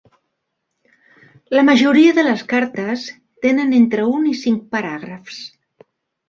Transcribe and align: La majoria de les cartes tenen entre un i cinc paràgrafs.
La 1.57 1.63
majoria 1.67 2.15
de 2.19 2.23
les 2.27 2.41
cartes 2.53 3.05
tenen 3.47 3.77
entre 3.81 4.07
un 4.15 4.27
i 4.31 4.33
cinc 4.45 4.65
paràgrafs. 4.75 5.39